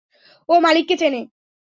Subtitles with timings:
[0.49, 1.21] ও মালিককে চেনে।